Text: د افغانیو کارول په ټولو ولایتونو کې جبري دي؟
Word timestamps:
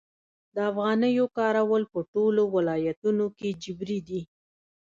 د 0.55 0.57
افغانیو 0.71 1.25
کارول 1.37 1.83
په 1.93 1.99
ټولو 2.13 2.41
ولایتونو 2.55 3.25
کې 3.37 3.49
جبري 3.63 3.99
دي؟ 4.07 4.21